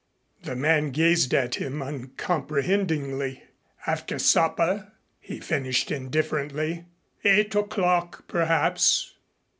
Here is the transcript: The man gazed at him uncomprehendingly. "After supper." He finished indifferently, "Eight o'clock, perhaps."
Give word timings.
The 0.41 0.55
man 0.55 0.89
gazed 0.89 1.31
at 1.35 1.53
him 1.61 1.79
uncomprehendingly. 1.83 3.43
"After 3.85 4.17
supper." 4.17 4.93
He 5.19 5.39
finished 5.39 5.91
indifferently, 5.91 6.85
"Eight 7.23 7.53
o'clock, 7.53 8.27
perhaps." 8.27 9.13